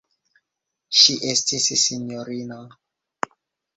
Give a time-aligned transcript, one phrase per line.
[1.01, 2.61] Ŝi estis sinjorino.